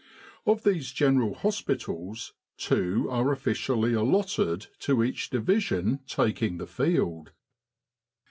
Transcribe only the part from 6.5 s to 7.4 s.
the field.